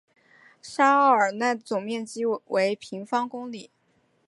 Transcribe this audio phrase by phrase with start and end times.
[0.63, 3.69] 沙沃尔奈的总面积为平方公里。